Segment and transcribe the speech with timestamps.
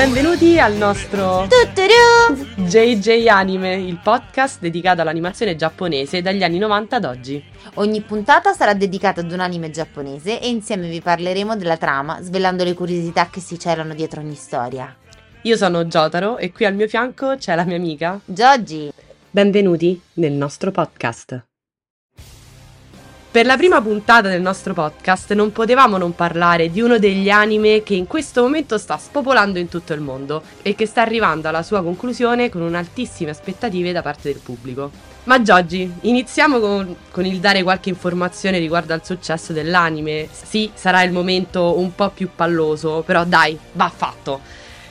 [0.00, 2.64] Benvenuti al nostro Tutturù!
[2.66, 7.44] JJ Anime, il podcast dedicato all'animazione giapponese dagli anni 90 ad oggi.
[7.74, 12.64] Ogni puntata sarà dedicata ad un anime giapponese e insieme vi parleremo della trama, svelando
[12.64, 14.96] le curiosità che si celano dietro ogni storia.
[15.42, 18.18] Io sono Jotaro e qui al mio fianco c'è la mia amica.
[18.24, 18.90] Giogi!
[19.30, 21.49] Benvenuti nel nostro podcast.
[23.32, 27.84] Per la prima puntata del nostro podcast non potevamo non parlare di uno degli anime
[27.84, 31.62] che in questo momento sta spopolando in tutto il mondo e che sta arrivando alla
[31.62, 34.90] sua conclusione con un'altissime aspettative da parte del pubblico.
[35.24, 40.28] Ma Gioggi, iniziamo con, con, il dare qualche informazione riguardo al successo dell'anime.
[40.32, 44.40] Sì, sarà il momento un po' più palloso, però dai, va fatto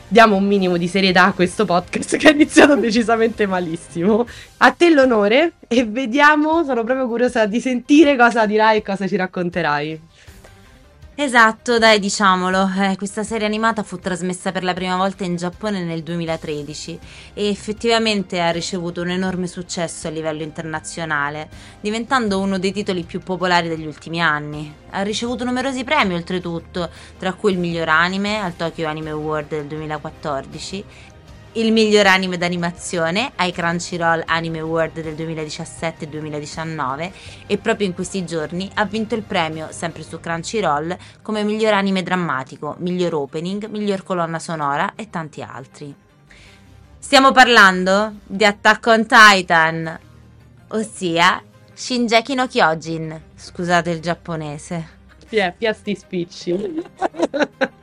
[0.10, 4.26] diamo un minimo di serietà a questo podcast che è iniziato decisamente malissimo.
[4.58, 9.16] A te l'onore e vediamo, sono proprio curiosa di sentire cosa dirai e cosa ci
[9.16, 10.02] racconterai.
[11.22, 15.84] Esatto, dai, diciamolo, eh, questa serie animata fu trasmessa per la prima volta in Giappone
[15.84, 16.98] nel 2013
[17.34, 21.50] e effettivamente ha ricevuto un enorme successo a livello internazionale,
[21.82, 24.74] diventando uno dei titoli più popolari degli ultimi anni.
[24.92, 29.66] Ha ricevuto numerosi premi oltretutto, tra cui il miglior anime al Tokyo Anime Award del
[29.66, 30.86] 2014
[31.54, 37.12] il miglior anime d'animazione ai Crunchyroll Anime Award del 2017 e 2019
[37.48, 42.04] e proprio in questi giorni ha vinto il premio, sempre su Crunchyroll, come miglior anime
[42.04, 45.94] drammatico, miglior opening, miglior colonna sonora e tanti altri.
[47.00, 50.00] Stiamo parlando di Attack on Titan,
[50.68, 51.42] ossia
[51.74, 54.98] Shinjeki no Kyojin, scusate il giapponese.
[55.30, 56.84] Yeah, piasti spicci.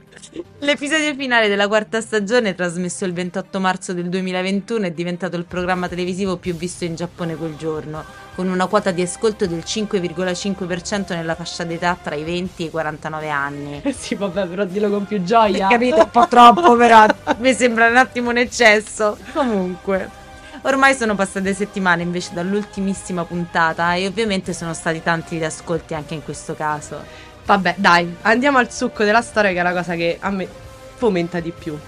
[0.66, 5.86] L'episodio finale della quarta stagione, trasmesso il 28 marzo del 2021, è diventato il programma
[5.86, 11.36] televisivo più visto in Giappone quel giorno, con una quota di ascolto del 5,5% nella
[11.36, 13.80] fascia d'età tra i 20 e i 49 anni.
[13.84, 15.68] Eh sì, vabbè, però dillo con più gioia.
[15.68, 17.06] Capito, un po' troppo, però
[17.38, 19.16] mi sembra un attimo un eccesso.
[19.34, 20.24] Comunque.
[20.62, 26.14] Ormai sono passate settimane invece dall'ultimissima puntata e ovviamente sono stati tanti gli ascolti anche
[26.14, 27.04] in questo caso.
[27.46, 30.48] Vabbè, dai, andiamo al succo della storia che è la cosa che a me
[30.96, 31.78] fomenta di più.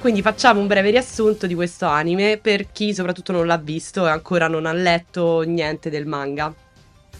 [0.00, 4.10] Quindi facciamo un breve riassunto di questo anime per chi soprattutto non l'ha visto e
[4.10, 6.52] ancora non ha letto niente del manga.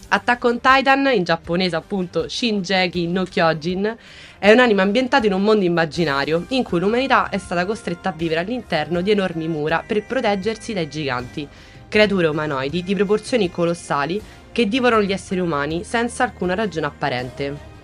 [0.09, 3.95] Attack on Titan, in giapponese appunto Shinjeki no Kyojin,
[4.39, 8.13] è un anime ambientato in un mondo immaginario in cui l'umanità è stata costretta a
[8.13, 11.47] vivere all'interno di enormi mura per proteggersi dai giganti,
[11.87, 17.74] creature umanoidi di proporzioni colossali che divorano gli esseri umani senza alcuna ragione apparente.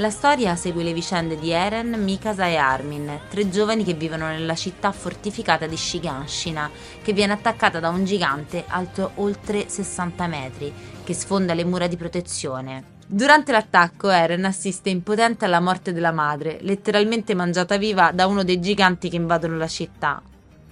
[0.00, 4.54] La storia segue le vicende di Eren, Mikasa e Armin, tre giovani che vivono nella
[4.54, 6.70] città fortificata di Shiganshina,
[7.02, 10.72] che viene attaccata da un gigante alto oltre 60 metri,
[11.04, 12.82] che sfonda le mura di protezione.
[13.06, 18.58] Durante l'attacco Eren assiste impotente alla morte della madre, letteralmente mangiata viva da uno dei
[18.58, 20.22] giganti che invadono la città.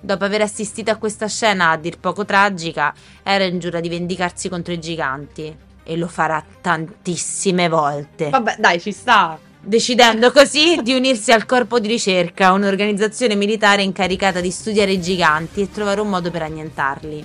[0.01, 4.73] Dopo aver assistito a questa scena a dir poco tragica, Eren giura di vendicarsi contro
[4.73, 8.29] i giganti e lo farà tantissime volte.
[8.29, 9.39] Vabbè, dai, ci sta.
[9.59, 15.63] Decidendo così di unirsi al corpo di ricerca, un'organizzazione militare incaricata di studiare i giganti
[15.63, 17.25] e trovare un modo per annientarli.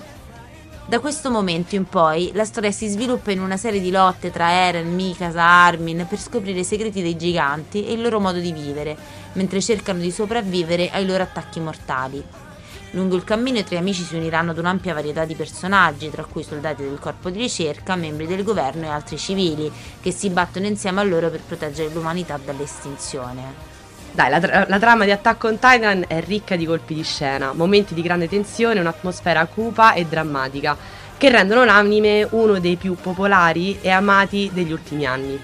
[0.86, 4.50] Da questo momento in poi la storia si sviluppa in una serie di lotte tra
[4.50, 8.96] Eren, Mikasa, Armin per scoprire i segreti dei giganti e il loro modo di vivere,
[9.34, 12.22] mentre cercano di sopravvivere ai loro attacchi mortali.
[12.94, 16.44] Lungo il cammino i tre amici si uniranno ad un'ampia varietà di personaggi, tra cui
[16.44, 21.00] soldati del corpo di ricerca, membri del governo e altri civili, che si battono insieme
[21.00, 23.72] a loro per proteggere l'umanità dall'estinzione.
[24.12, 27.52] Dai, la, tra- la, trama di Attack on Titan è ricca di colpi di scena,
[27.52, 30.76] momenti di grande tensione, un'atmosfera cupa e drammatica,
[31.18, 35.36] che rendono l'anime uno dei più popolari e amati degli ultimi anni.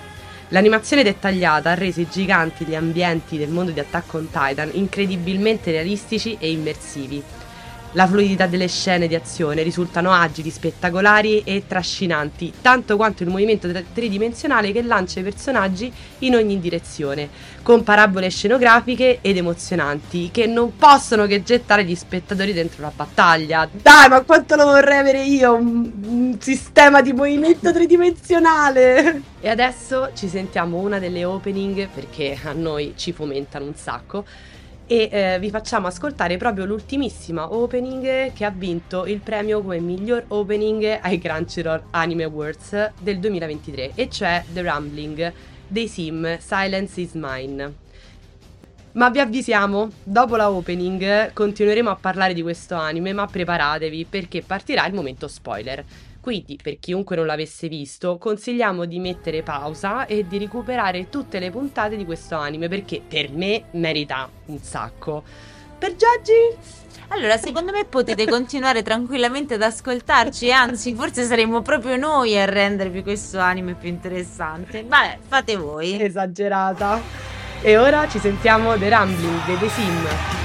[0.51, 5.73] L'animazione dettagliata ha reso i giganti gli ambienti del mondo di Attack on Titan incredibilmente
[5.73, 7.23] realistici e immersivi.
[7.95, 13.69] La fluidità delle scene di azione risultano agili, spettacolari e trascinanti, tanto quanto il movimento
[13.93, 17.29] tridimensionale che lancia i personaggi in ogni direzione,
[17.63, 23.69] con parabole scenografiche ed emozionanti che non possono che gettare gli spettatori dentro la battaglia.
[23.73, 29.21] Dai, ma quanto lo vorrei avere io un, un sistema di movimento tridimensionale!
[29.41, 34.25] E adesso ci sentiamo una delle opening perché a noi ci fomentano un sacco
[34.91, 40.25] e eh, vi facciamo ascoltare proprio l'ultimissima opening che ha vinto il premio come miglior
[40.27, 45.33] opening ai Crunchyroll Anime Awards del 2023 e cioè The Rumbling
[45.69, 47.73] dei Sim Silence is Mine.
[48.95, 54.43] Ma vi avvisiamo, dopo la opening continueremo a parlare di questo anime, ma preparatevi perché
[54.43, 55.85] partirà il momento spoiler.
[56.21, 61.51] Quindi, per chiunque non l'avesse visto, consigliamo di mettere pausa e di recuperare tutte le
[61.51, 65.23] puntate di questo anime perché per me merita un sacco.
[65.79, 66.79] per Giorgi?
[67.13, 73.03] Allora, secondo me potete continuare tranquillamente ad ascoltarci, anzi, forse saremmo proprio noi a rendervi
[73.03, 74.85] questo anime più interessante.
[74.87, 76.01] Vabbè, fate voi.
[76.01, 77.01] Esagerata.
[77.63, 80.40] E ora ci sentiamo The Rambling The Sim.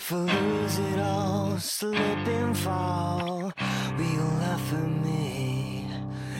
[0.00, 3.52] If I lose it all, slip and fall,
[3.96, 5.90] will you laugh at me?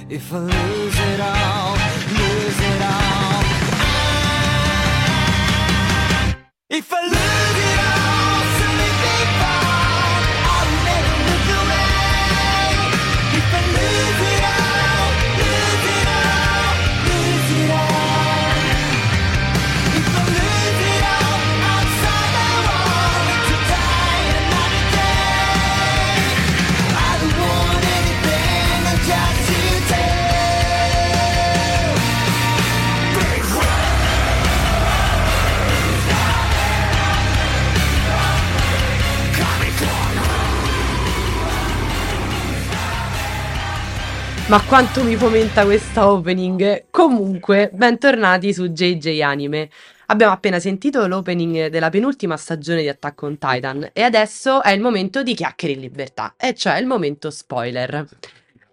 [0.09, 1.73] If I lose it all,
[2.19, 3.43] lose it all.
[6.71, 7.18] If I
[44.49, 46.87] Ma quanto mi fomenta questa opening!
[46.91, 49.69] Comunque, bentornati su JJ Anime.
[50.07, 54.81] Abbiamo appena sentito l'opening della penultima stagione di Attack on Titan e adesso è il
[54.81, 58.07] momento di chiacchiere in libertà, e cioè il momento spoiler.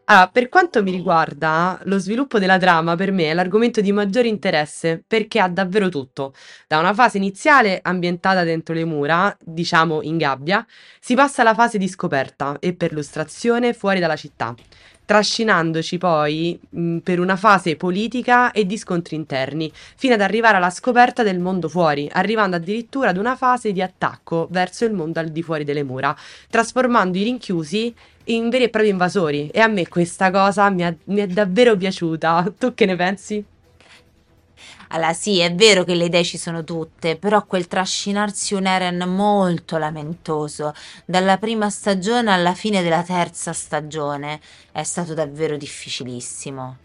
[0.06, 4.30] Allora, per quanto mi riguarda, lo sviluppo della trama per me è l'argomento di maggiore
[4.30, 6.34] interesse perché ha davvero tutto.
[6.68, 10.66] Da una fase iniziale ambientata dentro le mura, diciamo in gabbia,
[11.02, 14.56] si passa alla fase di scoperta e perlustrazione fuori dalla città,
[15.06, 20.70] trascinandoci poi mh, per una fase politica e di scontri interni, fino ad arrivare alla
[20.70, 25.30] scoperta del mondo fuori, arrivando addirittura ad una fase di attacco verso il mondo al
[25.30, 26.16] di fuori delle mura,
[26.50, 27.96] trasformando i rinchiusi
[28.26, 29.50] in veri e propri invasori.
[29.50, 32.54] E a me questa cosa mi, ha- mi è davvero piaciuta.
[32.58, 33.46] Tu che ne pensi?
[34.90, 38.98] Allora, sì, è vero che le idee ci sono tutte, però quel trascinarsi un Eren
[39.08, 40.74] molto lamentoso,
[41.06, 44.40] dalla prima stagione alla fine della terza stagione,
[44.72, 46.78] è stato davvero difficilissimo.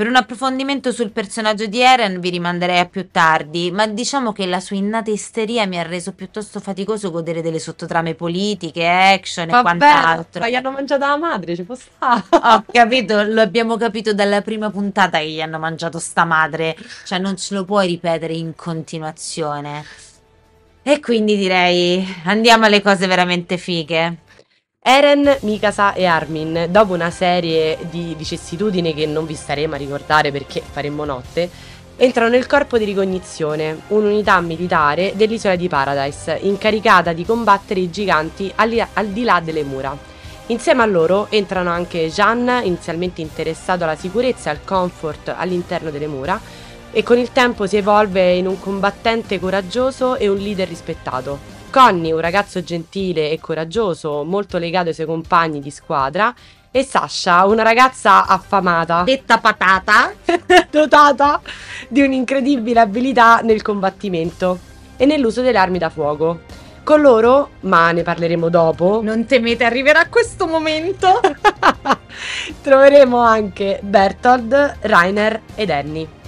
[0.00, 4.46] Per un approfondimento sul personaggio di Eren vi rimanderei a più tardi, ma diciamo che
[4.46, 9.50] la sua innata isteria mi ha reso piuttosto faticoso godere delle sottotrame politiche, action e
[9.50, 10.40] Vabbè, quant'altro.
[10.40, 12.22] ma gli hanno mangiato la madre, ci può stare.
[12.30, 17.18] Ho capito, lo abbiamo capito dalla prima puntata che gli hanno mangiato sta madre, cioè
[17.18, 19.84] non ce lo puoi ripetere in continuazione.
[20.82, 24.28] E quindi direi andiamo alle cose veramente fighe.
[24.82, 30.32] Eren, Mikasa e Armin, dopo una serie di vicissitudini che non vi staremo a ricordare
[30.32, 31.50] perché faremmo notte,
[31.96, 38.50] entrano nel corpo di ricognizione, un'unità militare dell'isola di Paradise, incaricata di combattere i giganti
[38.54, 39.94] al, al di là delle mura.
[40.46, 46.06] Insieme a loro entrano anche Jean, inizialmente interessato alla sicurezza e al comfort all'interno delle
[46.06, 46.40] mura,
[46.90, 51.59] e con il tempo si evolve in un combattente coraggioso e un leader rispettato.
[51.70, 56.34] Connie, un ragazzo gentile e coraggioso, molto legato ai suoi compagni di squadra,
[56.72, 60.12] e Sasha, una ragazza affamata, Detta patata.
[60.70, 61.40] dotata
[61.88, 64.58] di un'incredibile abilità nel combattimento
[64.96, 66.40] e nell'uso delle armi da fuoco.
[66.82, 71.20] Con loro, ma ne parleremo dopo, Non temete, arriverà questo momento.
[72.62, 76.19] troveremo anche Bertold, Rainer ed Annie.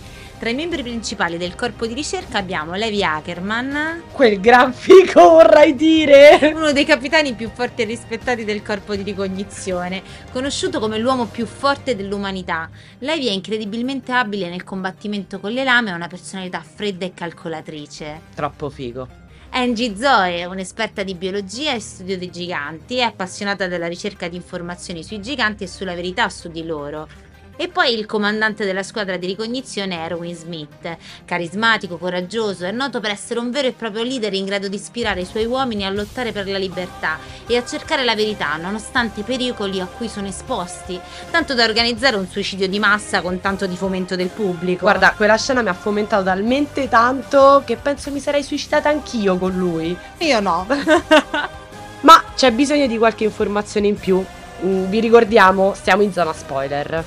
[0.43, 5.77] Tra i membri principali del corpo di ricerca abbiamo Levi Ackerman, Quel gran fico vorrai
[5.77, 6.51] dire!
[6.53, 11.47] uno dei capitani più forti e rispettati del corpo di ricognizione, conosciuto come l'uomo più
[11.47, 12.69] forte dell'umanità.
[12.99, 17.15] Levi è incredibilmente abile nel combattimento con le lame e ha una personalità fredda e
[17.15, 18.23] calcolatrice.
[18.35, 19.07] Troppo figo.
[19.51, 25.05] Angie Zoe un'esperta di biologia e studio dei giganti, è appassionata della ricerca di informazioni
[25.05, 27.31] sui giganti e sulla verità su di loro.
[27.57, 32.99] E poi il comandante della squadra di ricognizione è Erwin Smith, carismatico, coraggioso, è noto
[32.99, 35.91] per essere un vero e proprio leader in grado di ispirare i suoi uomini a
[35.91, 40.27] lottare per la libertà e a cercare la verità nonostante i pericoli a cui sono
[40.27, 40.99] esposti,
[41.31, 44.81] tanto da organizzare un suicidio di massa con tanto di fomento del pubblico.
[44.81, 49.53] Guarda, quella scena mi ha fomentato talmente tanto che penso mi sarei suicidata anch'io con
[49.55, 49.97] lui.
[50.19, 50.67] io no.
[52.01, 54.25] Ma c'è bisogno di qualche informazione in più.
[54.65, 57.05] Mm, Vi ricordiamo, stiamo in zona spoiler.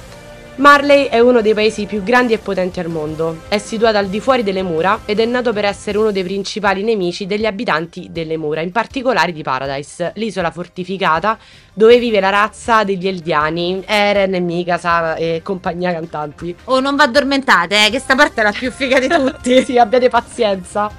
[0.57, 3.41] Marley è uno dei paesi più grandi e potenti al mondo.
[3.49, 6.81] È situato al di fuori delle mura ed è nato per essere uno dei principali
[6.81, 11.37] nemici degli abitanti delle mura, in particolare di Paradise, l'isola fortificata
[11.73, 16.55] dove vive la razza degli Eldiani, Eren, Mikasa e compagnia cantanti.
[16.65, 19.59] Oh, non vi addormentate, eh, che sta parte è la più figa di tutti.
[19.65, 20.89] sì, abbiate pazienza.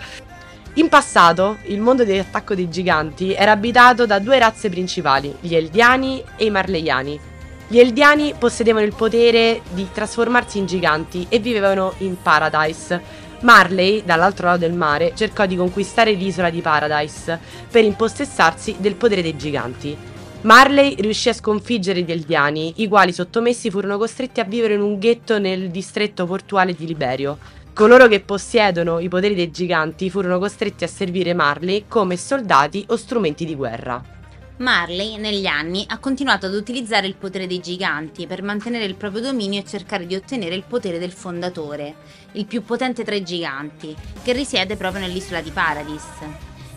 [0.75, 6.23] In passato, il mondo dell'attacco dei giganti era abitato da due razze principali, gli Eldiani
[6.37, 7.35] e i Marleiani.
[7.69, 13.25] Gli Eldiani possedevano il potere di trasformarsi in giganti e vivevano in Paradise.
[13.41, 19.21] Marley, dall'altro lato del mare, cercò di conquistare l'isola di Paradise per impossessarsi del potere
[19.21, 19.97] dei giganti.
[20.43, 25.01] Marley riuscì a sconfiggere gli Eldiani, i quali sottomessi furono costretti a vivere in un
[25.01, 27.37] ghetto nel distretto portuale di Liberio.
[27.75, 32.97] Coloro che possiedono i poteri dei giganti furono costretti a servire Marley come soldati o
[32.97, 34.16] strumenti di guerra.
[34.59, 39.21] Marley, negli anni, ha continuato ad utilizzare il potere dei giganti per mantenere il proprio
[39.21, 41.97] dominio e cercare di ottenere il potere del fondatore,
[42.33, 46.05] il più potente tra i giganti, che risiede proprio nell'isola di Paradis.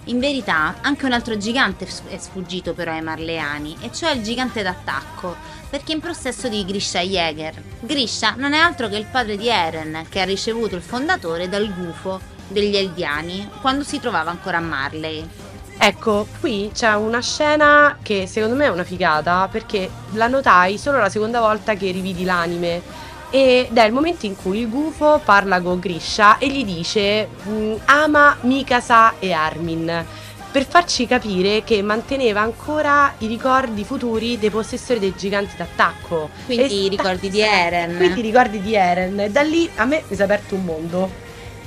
[0.05, 4.61] In verità, anche un altro gigante è sfuggito però ai Marleani, e cioè il gigante
[4.61, 5.37] d'attacco,
[5.69, 7.61] perché è in possesso di Grisha Jäger.
[7.79, 11.73] Grisha non è altro che il padre di Eren, che ha ricevuto il fondatore dal
[11.73, 12.19] gufo
[12.49, 15.48] degli Eldiani quando si trovava ancora a Marley.
[15.81, 20.97] Ecco, qui c'è una scena che secondo me è una figata perché la notai solo
[20.97, 22.81] la seconda volta che rividi l'anime
[23.29, 27.75] ed è il momento in cui il gufo parla con Grisha e gli dice "Mm,
[27.85, 30.05] ama Mikasa e Armin
[30.51, 36.29] per farci capire che manteneva ancora i ricordi futuri dei possessori dei giganti d'attacco.
[36.45, 37.95] Quindi E i ricordi di Eren.
[37.95, 39.19] Quindi i ricordi di Eren.
[39.19, 41.09] E da lì a me mi si è aperto un mondo.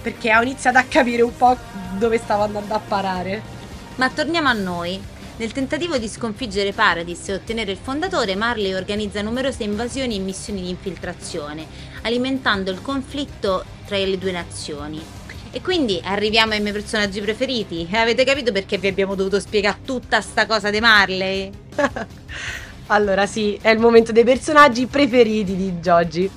[0.02, 1.57] Perché ho iniziato a capire un po'
[1.97, 3.40] dove stavo andando a parare.
[3.96, 5.00] Ma torniamo a noi.
[5.37, 10.62] Nel tentativo di sconfiggere Paradis e ottenere il fondatore, Marley organizza numerose invasioni e missioni
[10.62, 11.66] di infiltrazione,
[12.02, 15.00] alimentando il conflitto tra le due nazioni.
[15.50, 17.87] E quindi arriviamo ai miei personaggi preferiti.
[17.92, 21.50] Avete capito perché vi abbiamo dovuto spiegare tutta sta cosa di Marley?
[22.87, 26.30] Allora sì, è il momento dei personaggi preferiti di Joji.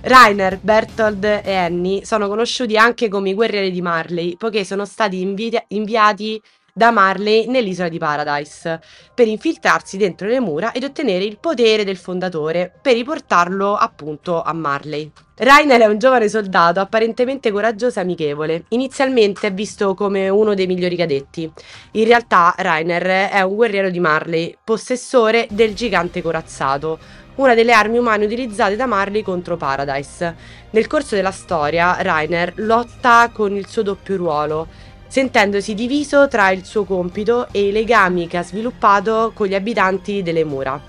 [0.00, 5.20] Rainer, Bertold e Annie sono conosciuti anche come i guerrieri di Marley, poiché sono stati
[5.20, 6.40] invi- inviati
[6.78, 8.80] da Marley nell'isola di Paradise
[9.12, 14.52] per infiltrarsi dentro le mura ed ottenere il potere del fondatore per riportarlo appunto a
[14.52, 15.10] Marley.
[15.34, 18.64] Rainer è un giovane soldato apparentemente coraggioso e amichevole.
[18.68, 21.50] Inizialmente è visto come uno dei migliori cadetti.
[21.92, 26.98] In realtà Rainer è un guerriero di Marley, possessore del gigante corazzato,
[27.36, 30.34] una delle armi umane utilizzate da Marley contro Paradise.
[30.70, 34.66] Nel corso della storia, Rainer lotta con il suo doppio ruolo,
[35.08, 40.22] sentendosi diviso tra il suo compito e i legami che ha sviluppato con gli abitanti
[40.22, 40.80] delle mura.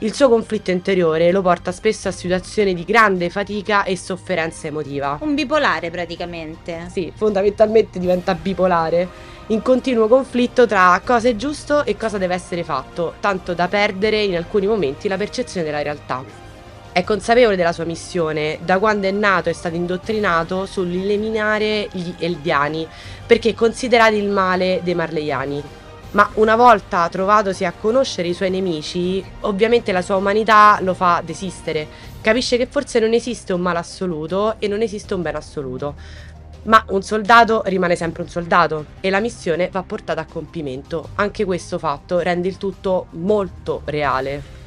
[0.00, 5.18] Il suo conflitto interiore lo porta spesso a situazioni di grande fatica e sofferenza emotiva.
[5.20, 6.88] Un bipolare praticamente.
[6.90, 12.64] Sì, fondamentalmente diventa bipolare, in continuo conflitto tra cosa è giusto e cosa deve essere
[12.64, 16.24] fatto, tanto da perdere in alcuni momenti la percezione della realtà.
[16.92, 22.86] È consapevole della sua missione, da quando è nato è stato indottrinato sull'eliminare gli Eldiani,
[23.26, 25.62] perché considerati il male dei Marleiani.
[26.10, 31.22] Ma una volta trovatosi a conoscere i suoi nemici, ovviamente la sua umanità lo fa
[31.24, 31.88] desistere.
[32.20, 35.94] Capisce che forse non esiste un male assoluto e non esiste un bene assoluto.
[36.64, 41.08] Ma un soldato rimane sempre un soldato e la missione va portata a compimento.
[41.14, 44.60] Anche questo fatto rende il tutto molto reale.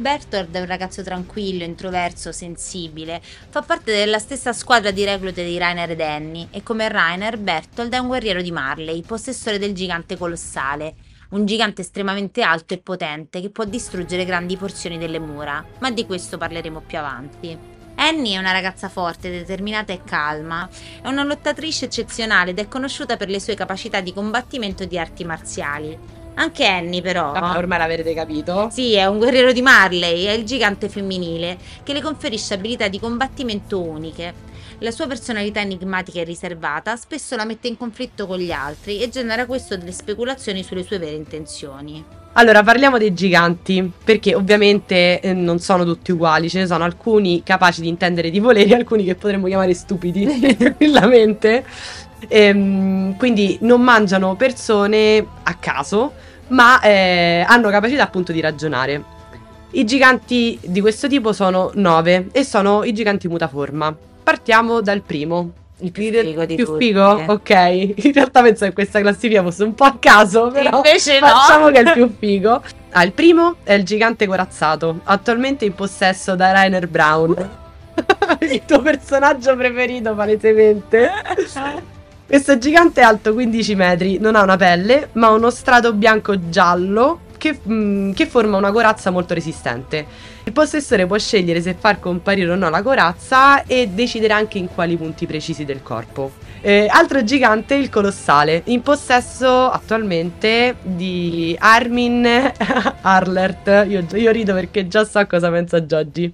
[0.00, 3.20] Bertold è un ragazzo tranquillo, introverso, sensibile.
[3.50, 7.92] Fa parte della stessa squadra di reclute di Rainer ed Annie e come Rainer, Bertold
[7.92, 10.94] è un guerriero di Marley, possessore del gigante colossale.
[11.32, 16.06] Un gigante estremamente alto e potente che può distruggere grandi porzioni delle mura, ma di
[16.06, 17.58] questo parleremo più avanti.
[17.96, 20.66] Annie è una ragazza forte, determinata e calma.
[21.02, 24.98] È una lottatrice eccezionale ed è conosciuta per le sue capacità di combattimento e di
[24.98, 26.19] arti marziali.
[26.40, 27.32] Anche Annie, però.
[27.32, 28.70] Vabbè, ormai l'avrete capito.
[28.72, 32.98] Sì, è un guerriero di Marley, è il gigante femminile che le conferisce abilità di
[32.98, 34.48] combattimento uniche.
[34.78, 39.10] La sua personalità enigmatica e riservata spesso la mette in conflitto con gli altri e
[39.10, 42.02] genera questo delle speculazioni sulle sue vere intenzioni.
[42.34, 47.42] Allora, parliamo dei giganti, perché ovviamente eh, non sono tutti uguali, ce ne sono alcuni
[47.42, 51.64] capaci di intendere di voleri e alcuni che potremmo chiamare stupidi, tranquillamente.
[52.28, 56.12] Ehm, quindi non mangiano persone a caso,
[56.48, 59.02] ma eh, hanno capacità appunto di ragionare.
[59.72, 63.94] I giganti di questo tipo sono nove e sono i giganti mutaforma.
[64.22, 65.52] Partiamo dal primo.
[65.82, 66.86] Il Più più, figo di più tutti.
[66.86, 67.24] figo?
[67.28, 67.50] Ok.
[68.04, 71.26] In realtà penso che questa classifica fosse un po' a caso, però Invece no.
[71.28, 72.62] facciamo che è il più figo.
[72.90, 77.48] Ah, il primo è il gigante corazzato, attualmente in possesso da Rainer Brown.
[78.40, 81.10] il tuo personaggio preferito, palesemente.
[82.30, 87.58] Questo gigante è alto 15 metri, non ha una pelle, ma uno strato bianco-giallo che,
[87.68, 90.06] mm, che forma una corazza molto resistente.
[90.44, 94.68] Il possessore può scegliere se far comparire o no la corazza e decidere anche in
[94.72, 96.30] quali punti precisi del corpo.
[96.60, 102.52] Eh, altro gigante, il colossale, in possesso attualmente di Armin
[103.02, 103.86] Arlert.
[103.88, 106.32] Io, io rido perché già so cosa pensa Goggi.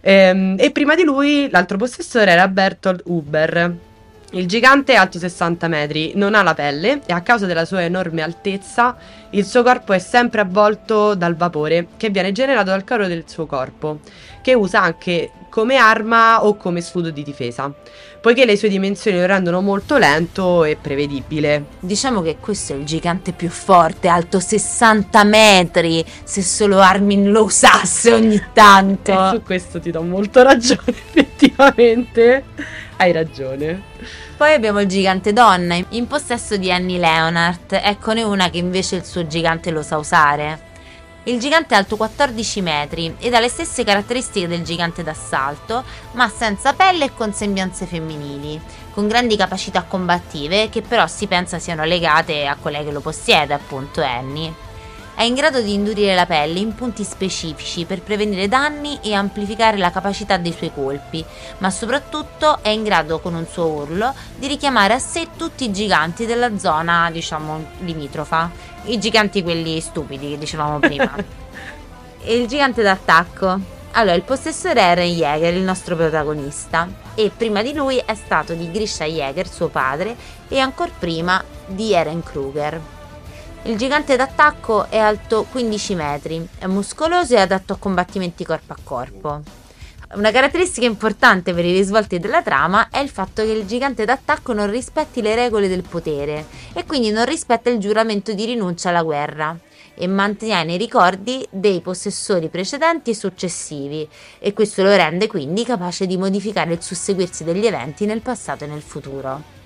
[0.00, 3.92] Ehm, e prima di lui l'altro possessore era Bertolt Huber.
[4.34, 7.84] Il gigante è alto 60 metri, non ha la pelle e a causa della sua
[7.84, 8.96] enorme altezza
[9.30, 13.46] il suo corpo è sempre avvolto dal vapore che viene generato dal calore del suo
[13.46, 14.00] corpo,
[14.42, 17.70] che usa anche come arma o come scudo di difesa,
[18.20, 21.66] poiché le sue dimensioni lo rendono molto lento e prevedibile.
[21.78, 27.44] Diciamo che questo è il gigante più forte, alto 60 metri, se solo Armin lo
[27.44, 29.30] usasse ogni E tanto.
[29.30, 32.42] su questo ti do molto ragione, effettivamente.
[32.96, 33.80] Hai ragione.
[34.36, 37.78] Poi abbiamo il gigante donna, in possesso di Annie Leonard.
[37.80, 40.72] Eccone una che invece il suo gigante lo sa usare.
[41.26, 45.82] Il gigante è alto 14 metri ed ha le stesse caratteristiche del gigante d'assalto,
[46.12, 48.60] ma senza pelle e con sembianze femminili,
[48.92, 53.54] con grandi capacità combattive che però si pensa siano legate a quella che lo possiede,
[53.54, 54.73] appunto Annie.
[55.16, 59.76] È in grado di indurire la pelle in punti specifici per prevenire danni e amplificare
[59.76, 61.24] la capacità dei suoi colpi,
[61.58, 65.72] ma soprattutto è in grado con un suo urlo di richiamare a sé tutti i
[65.72, 68.50] giganti della zona, diciamo, limitrofa.
[68.86, 71.14] I giganti quelli stupidi che dicevamo prima.
[72.20, 73.72] e il gigante d'attacco.
[73.92, 78.52] Allora, il possessore è Eren Jäger, il nostro protagonista, e prima di lui è stato
[78.54, 80.16] di Grisha Jäger, suo padre,
[80.48, 82.93] e ancora prima di Eren Kruger.
[83.66, 88.76] Il gigante d'attacco è alto 15 metri, è muscoloso e adatto a combattimenti corpo a
[88.84, 89.40] corpo.
[90.16, 94.52] Una caratteristica importante per i risvolti della trama è il fatto che il gigante d'attacco
[94.52, 99.02] non rispetti le regole del potere e quindi non rispetta il giuramento di rinuncia alla
[99.02, 99.58] guerra
[99.94, 104.06] e mantiene i ricordi dei possessori precedenti e successivi
[104.40, 108.66] e questo lo rende quindi capace di modificare il susseguirsi degli eventi nel passato e
[108.66, 109.63] nel futuro.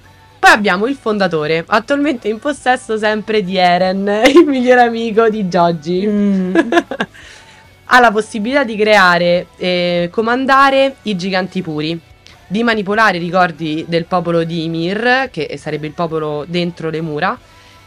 [0.48, 6.06] Poi abbiamo il fondatore, attualmente in possesso sempre di Eren, il migliore amico di Joji.
[6.06, 6.56] Mm.
[7.84, 12.00] ha la possibilità di creare e comandare i giganti puri,
[12.46, 17.38] di manipolare i ricordi del popolo di Ymir, che sarebbe il popolo dentro le mura,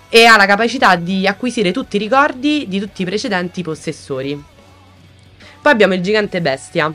[0.08, 4.40] e ha la capacità di acquisire tutti i ricordi di tutti i precedenti possessori.
[5.60, 6.94] Poi abbiamo il gigante bestia,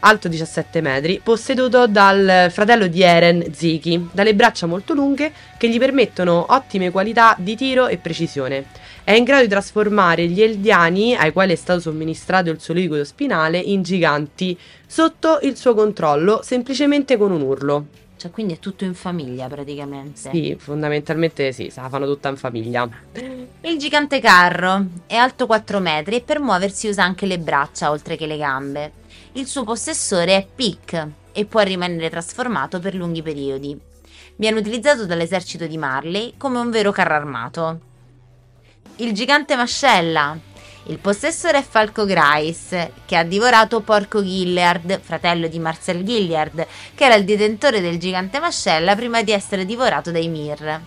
[0.00, 5.78] alto 17 metri, posseduto dal fratello di Eren, Ziki, dalle braccia molto lunghe che gli
[5.78, 8.66] permettono ottime qualità di tiro e precisione.
[9.04, 13.04] È in grado di trasformare gli eldiani, ai quali è stato somministrato il suo liquido
[13.04, 17.86] spinale, in giganti sotto il suo controllo, semplicemente con un urlo.
[18.26, 20.30] Cioè, quindi è tutto in famiglia praticamente.
[20.30, 22.88] Sì, fondamentalmente sì, se la fanno tutta in famiglia.
[23.60, 28.16] Il gigante carro è alto 4 metri e per muoversi usa anche le braccia oltre
[28.16, 28.92] che le gambe.
[29.32, 33.78] Il suo possessore è Pick e può rimanere trasformato per lunghi periodi.
[34.36, 37.80] Viene utilizzato dall'esercito di Marley come un vero carro armato.
[38.96, 40.36] Il gigante mascella.
[40.88, 47.04] Il possessore è Falco Grice, che ha divorato Porco Gilliard, fratello di Marcel Gilliard, che
[47.04, 50.80] era il detentore del gigante mascella prima di essere divorato dai Mir.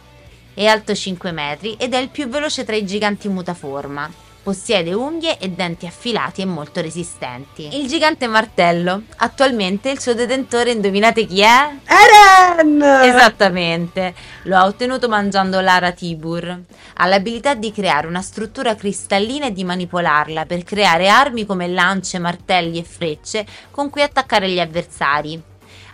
[0.54, 4.29] È alto 5 metri ed è il più veloce tra i giganti mutaforma.
[4.42, 7.70] Possiede unghie e denti affilati e molto resistenti.
[7.78, 9.04] Il gigante martello.
[9.18, 11.70] Attualmente il suo detentore, indovinate chi è?
[11.86, 12.82] Eren!
[12.82, 16.60] Esattamente, lo ha ottenuto mangiando l'ara Tibur.
[16.96, 22.18] Ha l'abilità di creare una struttura cristallina e di manipolarla per creare armi come lance,
[22.18, 25.49] martelli e frecce con cui attaccare gli avversari.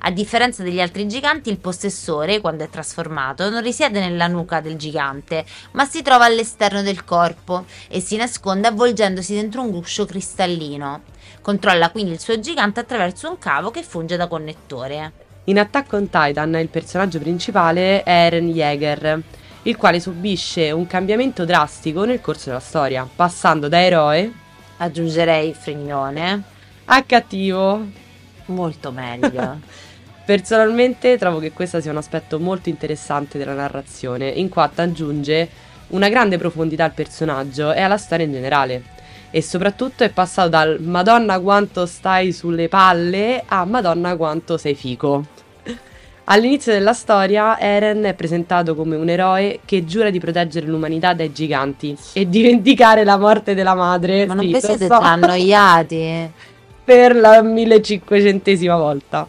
[0.07, 4.75] A differenza degli altri giganti, il possessore, quando è trasformato, non risiede nella nuca del
[4.75, 11.01] gigante, ma si trova all'esterno del corpo e si nasconde avvolgendosi dentro un guscio cristallino.
[11.41, 15.11] Controlla quindi il suo gigante attraverso un cavo che funge da connettore.
[15.45, 19.21] In Attack on Titan il personaggio principale è Eren Yeager,
[19.63, 24.31] il quale subisce un cambiamento drastico nel corso della storia, passando da eroe
[24.77, 26.43] Aggiungerei Fregnone.
[26.85, 28.03] a cattivo.
[28.45, 29.59] Molto meglio.
[30.25, 35.47] Personalmente trovo che questo sia un aspetto molto interessante della narrazione, in quanto aggiunge
[35.89, 38.83] una grande profondità al personaggio e alla storia in generale.
[39.29, 45.25] E soprattutto è passato dal Madonna quanto stai sulle palle a Madonna quanto sei fico.
[46.25, 51.31] All'inizio della storia Eren è presentato come un eroe che giura di proteggere l'umanità dai
[51.31, 54.25] giganti e di vendicare la morte della madre.
[54.25, 54.97] Ma non Sì, vi siete so.
[54.97, 56.31] annoiati?
[56.83, 59.27] per la 1500esima volta.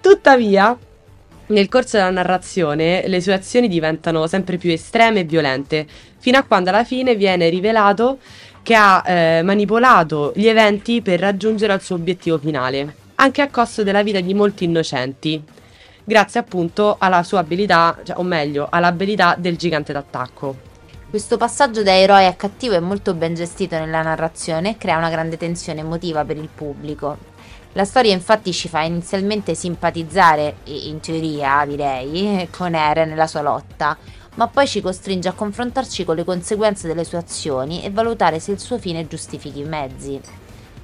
[0.00, 0.76] Tuttavia,
[1.46, 5.86] nel corso della narrazione, le sue azioni diventano sempre più estreme e violente,
[6.18, 8.18] fino a quando alla fine viene rivelato
[8.62, 13.82] che ha eh, manipolato gli eventi per raggiungere il suo obiettivo finale, anche a costo
[13.82, 15.42] della vita di molti innocenti,
[16.04, 20.68] grazie appunto alla sua abilità, cioè, o meglio, all'abilità del gigante d'attacco.
[21.10, 25.10] Questo passaggio da eroe a cattivo è molto ben gestito nella narrazione e crea una
[25.10, 27.29] grande tensione emotiva per il pubblico.
[27.74, 33.96] La storia infatti ci fa inizialmente simpatizzare, in teoria direi, con Eren nella sua lotta,
[34.34, 38.50] ma poi ci costringe a confrontarci con le conseguenze delle sue azioni e valutare se
[38.50, 40.20] il suo fine giustifichi i mezzi.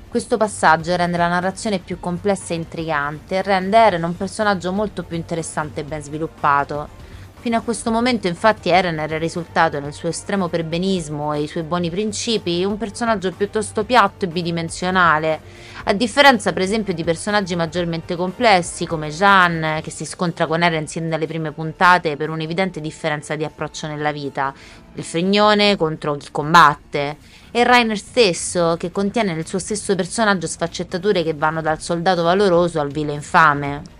[0.08, 5.02] Questo passaggio rende la narrazione più complessa e intrigante e rende Eren un personaggio molto
[5.02, 7.04] più interessante e ben sviluppato.
[7.46, 11.62] Fino a questo momento infatti Eren era risultato nel suo estremo perbenismo e i suoi
[11.62, 15.40] buoni principi un personaggio piuttosto piatto e bidimensionale,
[15.84, 20.88] a differenza per esempio di personaggi maggiormente complessi come Jean che si scontra con Eren
[20.88, 24.52] sin dalle prime puntate per un'evidente differenza di approccio nella vita,
[24.94, 27.16] il fregnone contro chi combatte
[27.52, 32.80] e Rainer stesso che contiene nel suo stesso personaggio sfaccettature che vanno dal soldato valoroso
[32.80, 33.94] al vile infame.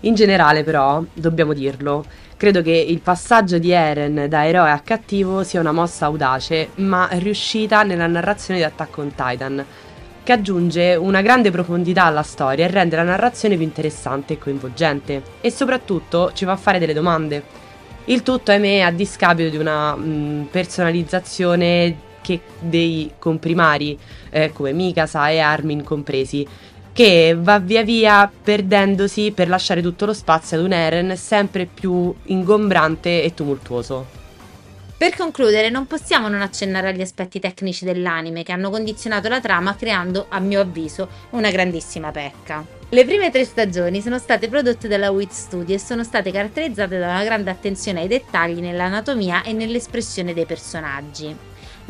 [0.00, 2.06] In generale, però, dobbiamo dirlo,
[2.40, 7.06] credo che il passaggio di Eren da eroe a cattivo sia una mossa audace, ma
[7.12, 9.62] riuscita nella narrazione di Attack on Titan,
[10.22, 15.22] che aggiunge una grande profondità alla storia e rende la narrazione più interessante e coinvolgente,
[15.42, 17.44] e soprattutto ci fa fare delle domande.
[18.06, 23.98] Il tutto, ahimè, a discapito di una mh, personalizzazione che dei comprimari,
[24.30, 26.48] eh, come Mikasa e Armin compresi,
[27.00, 32.14] che va via via perdendosi per lasciare tutto lo spazio ad un Eren sempre più
[32.24, 34.06] ingombrante e tumultuoso.
[34.98, 39.76] Per concludere, non possiamo non accennare agli aspetti tecnici dell'anime che hanno condizionato la trama
[39.76, 42.62] creando, a mio avviso, una grandissima pecca.
[42.90, 47.06] Le prime tre stagioni sono state prodotte dalla Wit Studio e sono state caratterizzate da
[47.06, 51.34] una grande attenzione ai dettagli nell'anatomia e nell'espressione dei personaggi.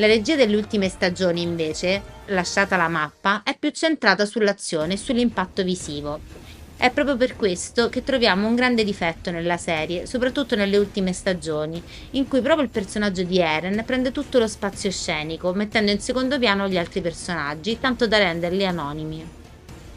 [0.01, 5.63] La regia delle ultime stagioni, invece, lasciata la mappa, è più centrata sull'azione e sull'impatto
[5.63, 6.21] visivo.
[6.75, 11.83] È proprio per questo che troviamo un grande difetto nella serie, soprattutto nelle ultime stagioni,
[12.13, 16.39] in cui proprio il personaggio di Eren prende tutto lo spazio scenico, mettendo in secondo
[16.39, 19.29] piano gli altri personaggi, tanto da renderli anonimi.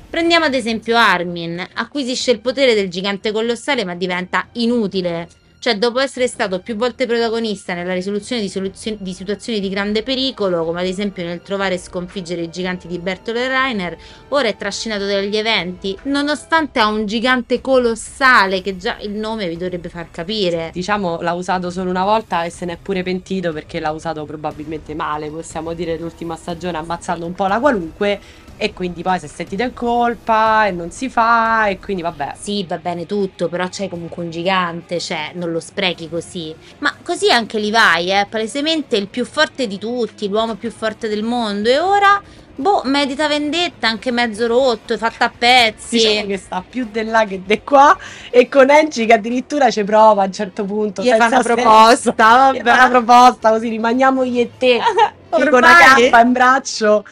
[0.09, 5.29] Prendiamo ad esempio Armin, acquisisce il potere del gigante colossale ma diventa inutile
[5.63, 10.03] Cioè, dopo essere stato più volte protagonista nella risoluzione di, soluzio- di situazioni di grande
[10.03, 13.97] pericolo, come ad esempio nel trovare e sconfiggere i giganti di Bertolt e Reiner,
[14.27, 19.55] ora è trascinato dagli eventi, nonostante ha un gigante colossale che già il nome vi
[19.55, 20.69] dovrebbe far capire.
[20.73, 24.93] Diciamo l'ha usato solo una volta e se n'è pure pentito perché l'ha usato probabilmente
[24.93, 28.19] male, possiamo dire l'ultima stagione ammazzando un po' la qualunque
[28.57, 32.33] e quindi poi si è sentito in colpa e non si fa e quindi vabbè.
[32.39, 36.55] Sì, va bene tutto, però c'è comunque un gigante, cioè non lo sprechi così.
[36.79, 41.23] Ma così anche Levi, eh, palesemente il più forte di tutti, l'uomo più forte del
[41.23, 42.21] mondo e ora,
[42.55, 45.97] boh, medita vendetta, anche mezzo rotto, fatta a pezzi.
[45.97, 47.97] Diciamo che sta più di là che di qua
[48.29, 51.01] e con Angie che addirittura ci prova a un certo punto.
[51.01, 52.61] Gli fa una proposta, vabbè.
[52.61, 54.79] fa una proposta così rimaniamo io e te
[55.33, 57.05] con una Ormai- cappa in braccio.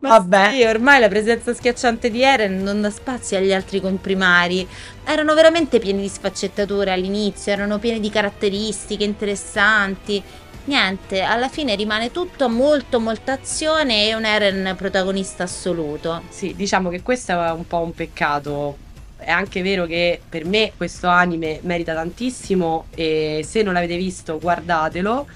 [0.00, 0.50] Ma Vabbè.
[0.52, 4.66] sì, ormai la presenza schiacciante di Eren non dà spazio agli altri comprimari.
[5.04, 10.22] Erano veramente pieni di sfaccettature all'inizio, erano pieni di caratteristiche interessanti.
[10.64, 16.22] Niente, alla fine rimane tutto molto molta azione e un Eren protagonista assoluto.
[16.28, 18.76] Sì, diciamo che questo è un po' un peccato.
[19.16, 24.38] È anche vero che per me questo anime merita tantissimo e se non l'avete visto
[24.38, 25.26] guardatelo.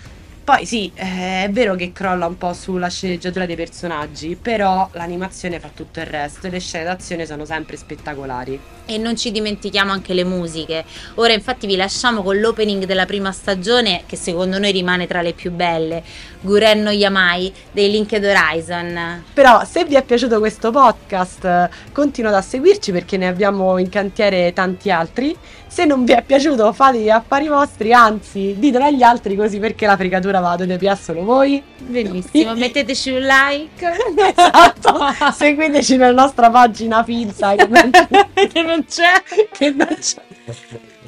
[0.47, 5.59] Poi sì, eh, è vero che crolla un po' sulla sceneggiatura dei personaggi, però l'animazione
[5.59, 8.63] fa tutto il resto e le scene d'azione sono sempre spettacolari.
[8.87, 10.85] E non ci dimentichiamo anche le musiche.
[11.15, 15.33] Ora infatti vi lasciamo con l'opening della prima stagione che secondo noi rimane tra le
[15.33, 16.03] più belle,
[16.41, 19.25] Guren no Yamai dei Linked Horizon.
[19.35, 24.53] Però se vi è piaciuto questo podcast continuate a seguirci perché ne abbiamo in cantiere
[24.53, 25.37] tanti altri.
[25.67, 29.85] Se non vi è piaciuto fate gli affari vostri, anzi ditelo agli altri così perché
[29.85, 31.63] la fregatura va dove piace solo voi.
[31.79, 33.93] Benissimo, metteteci un like.
[34.31, 34.99] esatto,
[35.33, 37.55] seguiteci nella nostra pagina finta
[38.33, 39.23] che non, c'è.
[39.53, 40.23] che non c'è.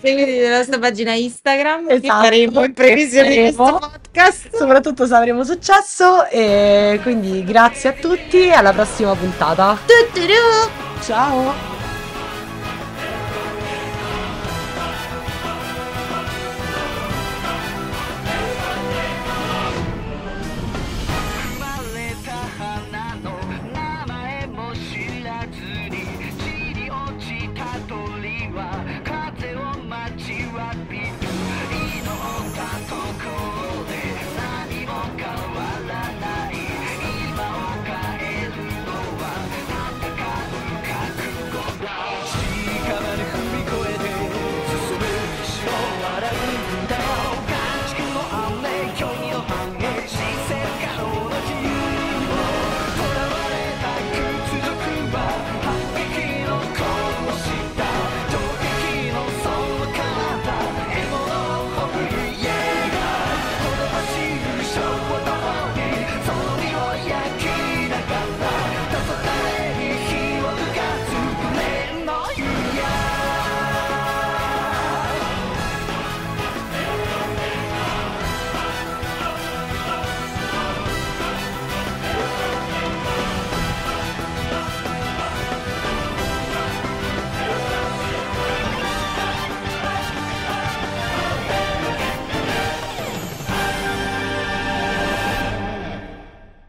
[0.01, 4.57] Seguiteci la nostra pagina Instagram Esatto, faremo in previsione di questo podcast.
[4.57, 9.77] Soprattutto se avremo successo e quindi grazie a tutti e alla prossima puntata.
[9.87, 10.71] Tutturù.
[11.03, 11.78] Ciao!